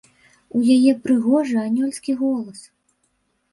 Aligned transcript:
У 0.59 0.61
яе 0.75 0.93
прыгожы 1.03 1.57
анёльскі 1.67 2.11
голас! 2.25 2.59